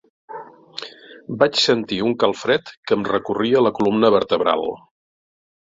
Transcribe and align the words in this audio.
Vaig 1.43 1.61
sentir 1.65 2.01
un 2.07 2.17
calfred 2.25 2.73
que 2.89 2.99
em 2.99 3.07
recorria 3.13 3.65
la 3.69 3.75
columna 3.81 4.13
vertebral. 4.21 4.71